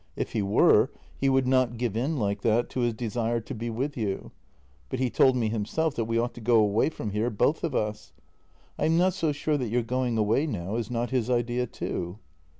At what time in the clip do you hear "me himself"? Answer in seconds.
5.35-5.93